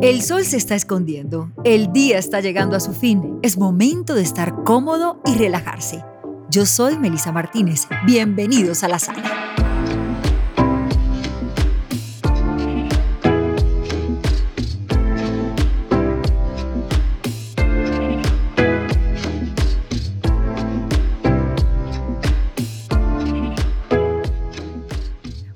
[0.00, 4.22] El sol se está escondiendo, el día está llegando a su fin, es momento de
[4.22, 6.04] estar cómodo y relajarse.
[6.48, 9.24] Yo soy Melisa Martínez, bienvenidos a la sala.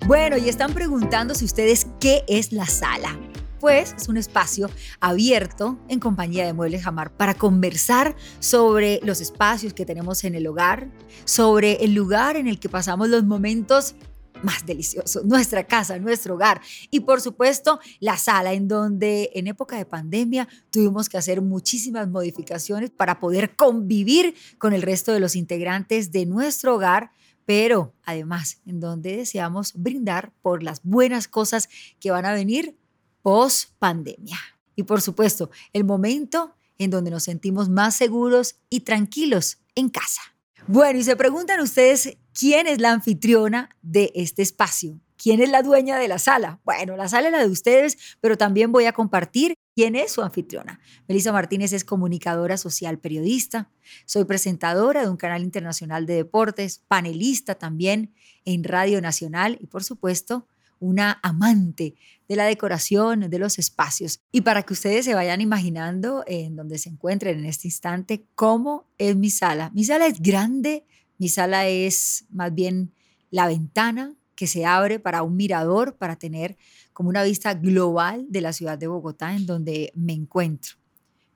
[0.05, 3.17] Bueno, y están preguntándose ustedes qué es la sala
[3.63, 4.69] pues es un espacio
[4.99, 10.49] abierto en compañía de Muebles Jamar para conversar sobre los espacios que tenemos en el
[10.49, 10.91] hogar,
[11.25, 13.95] sobre el lugar en el que pasamos los momentos
[14.43, 16.61] más deliciosos, nuestra casa, nuestro hogar.
[16.91, 22.09] Y por supuesto la sala en donde en época de pandemia tuvimos que hacer muchísimas
[22.09, 27.13] modificaciones para poder convivir con el resto de los integrantes de nuestro hogar
[27.45, 32.77] pero además en donde deseamos brindar por las buenas cosas que van a venir
[33.23, 34.39] post pandemia.
[34.77, 40.23] Y por supuesto, el momento en donde nos sentimos más seguros y tranquilos en casa.
[40.67, 45.01] Bueno, y se preguntan ustedes quién es la anfitriona de este espacio.
[45.17, 46.61] ¿Quién es la dueña de la sala?
[46.65, 50.23] Bueno, la sala es la de ustedes, pero también voy a compartir quién es su
[50.23, 50.81] anfitriona.
[51.07, 53.71] Melissa Martínez es comunicadora social periodista.
[54.05, 58.13] Soy presentadora de un canal internacional de deportes, panelista también
[58.45, 60.49] en Radio Nacional y, por supuesto,
[60.83, 61.95] una amante
[62.29, 64.21] de la decoración, de los espacios.
[64.33, 68.89] Y para que ustedes se vayan imaginando en donde se encuentren en este instante, cómo
[68.99, 69.71] es mi sala.
[69.75, 70.85] Mi sala es grande,
[71.19, 72.93] mi sala es más bien
[73.31, 76.57] la ventana que se abre para un mirador, para tener
[76.93, 80.77] como una vista global de la ciudad de Bogotá en donde me encuentro.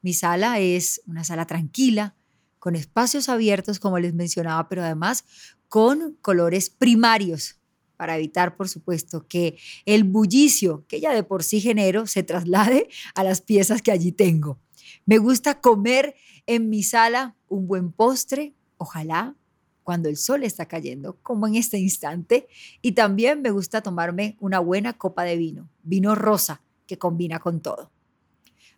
[0.03, 2.17] Mi sala es una sala tranquila,
[2.59, 5.25] con espacios abiertos, como les mencionaba, pero además
[5.69, 7.61] con colores primarios,
[7.97, 12.89] para evitar, por supuesto, que el bullicio que ya de por sí genero se traslade
[13.15, 14.59] a las piezas que allí tengo.
[15.05, 16.15] Me gusta comer
[16.47, 19.37] en mi sala un buen postre, ojalá
[19.83, 22.49] cuando el sol está cayendo, como en este instante,
[22.83, 27.61] y también me gusta tomarme una buena copa de vino, vino rosa, que combina con
[27.61, 27.93] todo.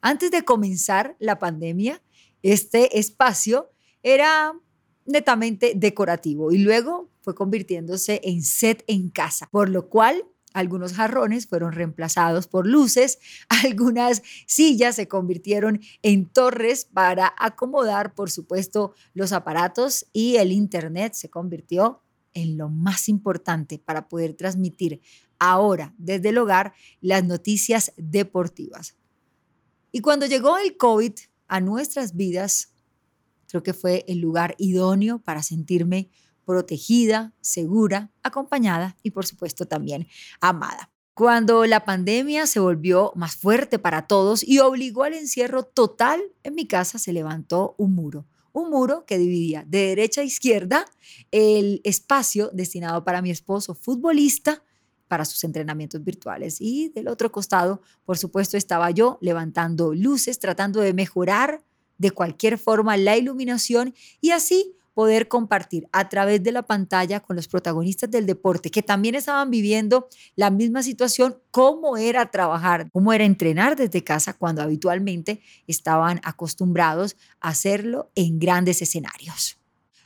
[0.02, 2.02] Antes de comenzar la pandemia,
[2.42, 3.70] este espacio
[4.02, 4.52] era
[5.06, 10.24] netamente decorativo y luego fue convirtiéndose en set en casa, por lo cual
[10.54, 13.18] algunos jarrones fueron reemplazados por luces,
[13.50, 21.12] algunas sillas se convirtieron en torres para acomodar, por supuesto, los aparatos y el Internet
[21.12, 22.00] se convirtió
[22.32, 25.02] en lo más importante para poder transmitir
[25.38, 26.72] ahora desde el hogar
[27.02, 28.96] las noticias deportivas.
[29.92, 31.12] Y cuando llegó el COVID
[31.46, 32.72] a nuestras vidas,
[33.48, 36.10] Creo que fue el lugar idóneo para sentirme
[36.48, 40.08] protegida, segura, acompañada y por supuesto también
[40.40, 40.90] amada.
[41.12, 46.54] Cuando la pandemia se volvió más fuerte para todos y obligó al encierro total, en
[46.54, 48.24] mi casa se levantó un muro.
[48.52, 50.86] Un muro que dividía de derecha a izquierda
[51.32, 54.62] el espacio destinado para mi esposo futbolista
[55.06, 56.62] para sus entrenamientos virtuales.
[56.62, 61.62] Y del otro costado, por supuesto, estaba yo levantando luces, tratando de mejorar
[61.98, 67.36] de cualquier forma la iluminación y así poder compartir a través de la pantalla con
[67.36, 73.12] los protagonistas del deporte que también estaban viviendo la misma situación, cómo era trabajar, cómo
[73.12, 79.56] era entrenar desde casa cuando habitualmente estaban acostumbrados a hacerlo en grandes escenarios.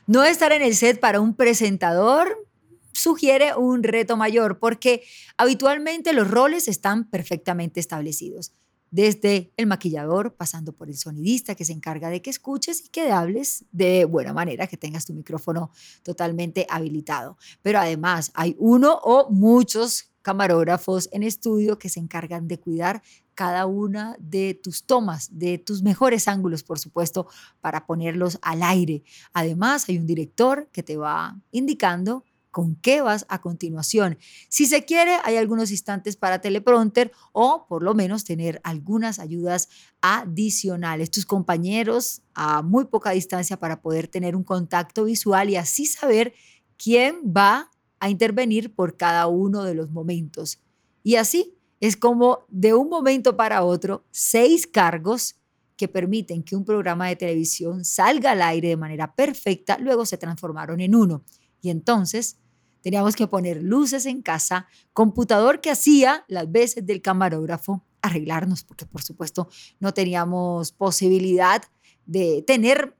[0.05, 2.47] No estar en el set para un presentador
[2.91, 5.01] sugiere un reto mayor porque
[5.37, 8.53] habitualmente los roles están perfectamente establecidos
[8.93, 13.11] desde el maquillador, pasando por el sonidista que se encarga de que escuches y que
[13.11, 15.71] hables de buena manera, que tengas tu micrófono
[16.03, 17.35] totalmente habilitado.
[17.63, 23.01] Pero además hay uno o muchos camarógrafos en estudio que se encargan de cuidar
[23.33, 27.25] cada una de tus tomas, de tus mejores ángulos, por supuesto,
[27.61, 29.03] para ponerlos al aire.
[29.33, 34.19] Además, hay un director que te va indicando con qué vas a continuación.
[34.47, 39.69] Si se quiere, hay algunos instantes para teleprompter o por lo menos tener algunas ayudas
[40.01, 41.09] adicionales.
[41.09, 46.35] Tus compañeros a muy poca distancia para poder tener un contacto visual y así saber
[46.77, 50.59] quién va a intervenir por cada uno de los momentos.
[51.01, 55.37] Y así es como de un momento para otro, seis cargos
[55.75, 60.19] que permiten que un programa de televisión salga al aire de manera perfecta, luego se
[60.19, 61.23] transformaron en uno.
[61.63, 62.37] Y entonces
[62.83, 68.85] Teníamos que poner luces en casa, computador que hacía las veces del camarógrafo, arreglarnos, porque
[68.85, 69.47] por supuesto
[69.79, 71.63] no teníamos posibilidad
[72.05, 72.95] de tener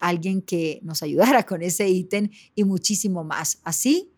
[0.00, 3.60] alguien que nos ayudara con ese ítem y muchísimo más.
[3.62, 4.12] Así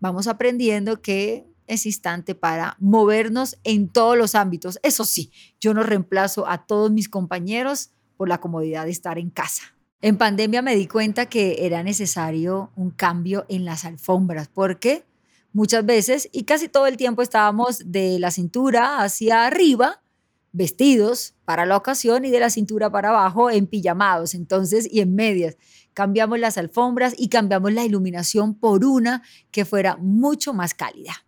[0.00, 4.78] vamos aprendiendo que ese instante para movernos en todos los ámbitos.
[4.82, 9.30] Eso sí, yo no reemplazo a todos mis compañeros por la comodidad de estar en
[9.30, 9.77] casa.
[10.00, 15.04] En pandemia me di cuenta que era necesario un cambio en las alfombras porque
[15.52, 20.00] muchas veces y casi todo el tiempo estábamos de la cintura hacia arriba
[20.52, 25.16] vestidos para la ocasión y de la cintura para abajo en pijamados, entonces y en
[25.16, 25.56] medias.
[25.94, 31.26] Cambiamos las alfombras y cambiamos la iluminación por una que fuera mucho más cálida.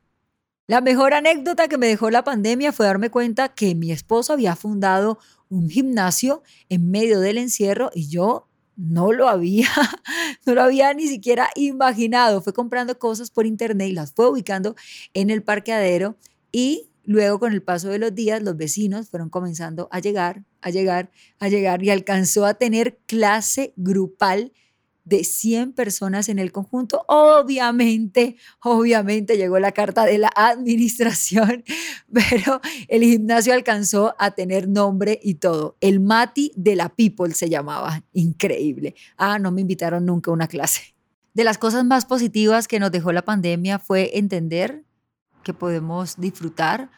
[0.69, 4.55] La mejor anécdota que me dejó la pandemia fue darme cuenta que mi esposo había
[4.55, 5.19] fundado
[5.49, 8.47] un gimnasio en medio del encierro y yo
[8.81, 9.69] no lo había,
[10.47, 12.41] no lo había ni siquiera imaginado.
[12.41, 14.75] Fue comprando cosas por internet y las fue ubicando
[15.15, 16.17] en el parqueadero
[16.51, 20.71] y Luego, con el paso de los días, los vecinos fueron comenzando a llegar, a
[20.71, 21.11] llegar,
[21.41, 24.53] a llegar y alcanzó a tener clase grupal
[25.11, 27.05] de 100 personas en el conjunto.
[27.09, 31.65] Obviamente, obviamente llegó la carta de la administración,
[32.13, 35.77] pero el gimnasio alcanzó a tener nombre y todo.
[35.81, 38.05] El Mati de la People se llamaba.
[38.13, 38.95] Increíble.
[39.17, 40.95] Ah, no me invitaron nunca a una clase.
[41.35, 44.85] De las cosas más positivas que nos dejó la pandemia fue entender
[45.43, 46.91] que podemos disfrutar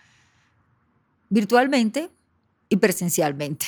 [1.31, 2.11] virtualmente
[2.69, 3.65] y presencialmente,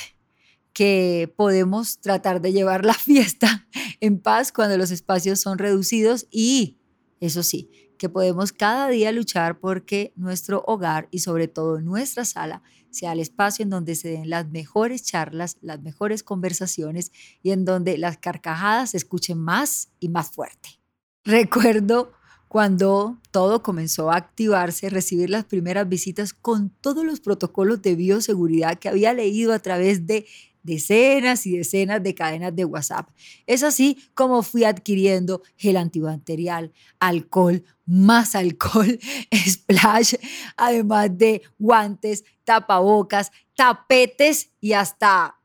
[0.75, 3.65] que podemos tratar de llevar la fiesta
[4.01, 6.77] en paz cuando los espacios son reducidos y,
[7.19, 12.61] eso sí, que podemos cada día luchar porque nuestro hogar y sobre todo nuestra sala
[12.89, 17.63] sea el espacio en donde se den las mejores charlas, las mejores conversaciones y en
[17.63, 20.81] donde las carcajadas se escuchen más y más fuerte.
[21.23, 22.11] Recuerdo
[22.49, 28.77] cuando todo comenzó a activarse, recibir las primeras visitas con todos los protocolos de bioseguridad
[28.77, 30.25] que había leído a través de
[30.65, 33.09] decenas y decenas de cadenas de WhatsApp.
[33.45, 38.99] Es así como fui adquiriendo gel antibacterial, alcohol, más alcohol,
[39.47, 40.15] splash,
[40.57, 45.39] además de guantes, tapabocas, tapetes y hasta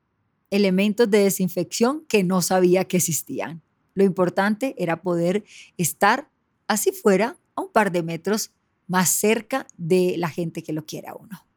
[0.51, 3.63] elementos de desinfección que no sabía que existían.
[3.95, 5.45] Lo importante era poder
[5.77, 6.31] estar
[6.67, 8.53] así fuera a un par de metros
[8.87, 11.50] más cerca de la gente que lo quiere a uno.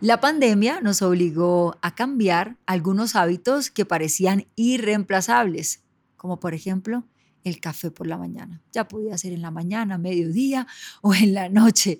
[0.00, 5.82] La pandemia nos obligó a cambiar algunos hábitos que parecían irreemplazables,
[6.16, 7.02] como por ejemplo
[7.42, 8.62] el café por la mañana.
[8.70, 10.68] Ya podía ser en la mañana, mediodía
[11.02, 11.98] o en la noche.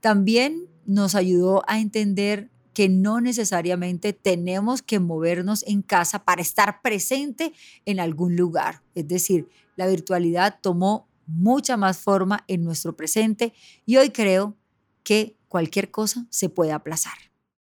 [0.00, 6.80] También nos ayudó a entender que no necesariamente tenemos que movernos en casa para estar
[6.80, 7.54] presente
[7.86, 8.82] en algún lugar.
[8.94, 13.52] Es decir, la virtualidad tomó mucha más forma en nuestro presente
[13.84, 14.56] y hoy creo
[15.02, 17.31] que cualquier cosa se puede aplazar.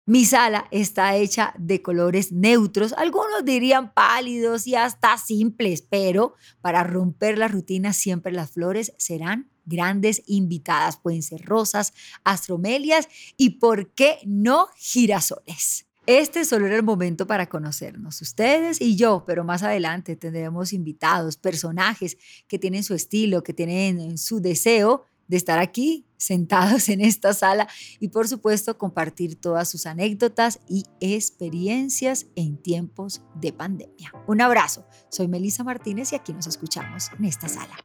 [0.10, 6.84] Mi sala está hecha de colores neutros, algunos dirían pálidos y hasta simples, pero para
[6.84, 10.98] romper la rutina siempre las flores serán grandes invitadas.
[10.98, 13.08] Pueden ser rosas, astromelias
[13.38, 15.86] y, ¿por qué no, girasoles?
[16.08, 21.38] Este solo era el momento para conocernos, ustedes y yo, pero más adelante tendremos invitados,
[21.38, 22.18] personajes
[22.48, 27.70] que tienen su estilo, que tienen su deseo de estar aquí sentados en esta sala
[28.02, 34.12] y por supuesto compartir todas sus anécdotas y experiencias en tiempos de pandemia.
[34.28, 37.78] Un abrazo, soy Melisa Martínez y aquí nos escuchamos en esta sala.